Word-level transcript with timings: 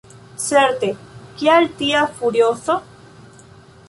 Certe; 0.43 0.87
kial 1.41 1.67
tia 1.81 2.01
furiozo? 2.21 2.79